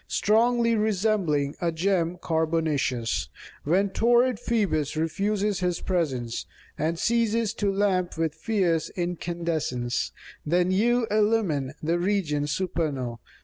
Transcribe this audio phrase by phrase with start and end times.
[0.07, 3.29] Strongly resembling a gem carbonaceous.
[3.63, 10.09] When torrid Phoebus refuses his presence And ceases to lamp with fierce incandescence^
[10.43, 13.21] Then you illumine the regions supernal.